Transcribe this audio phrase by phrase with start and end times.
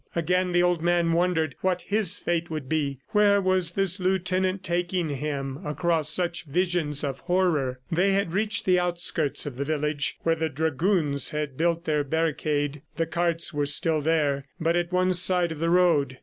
[0.15, 2.97] Again the old man wondered what his fate would be.
[3.09, 7.81] Where was this lieutenant taking him across such visions of horror?...
[7.91, 12.81] They had reached the outskirts of the village, where the dragoons had built their barricade.
[12.97, 16.17] The carts were still there, but at one side of the road.